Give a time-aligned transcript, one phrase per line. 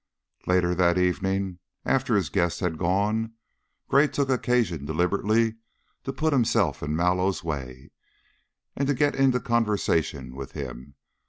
[0.47, 3.33] Later that evening, after his guest had gone,
[3.87, 5.57] Gray took occasion deliberately
[6.05, 7.91] to put himself in Mallow's way
[8.75, 10.95] and to get into conversation with him.